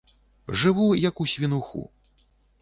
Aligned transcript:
Жыву, 0.61 0.87
як 1.09 1.21
у 1.25 1.27
свінуху. 1.33 1.85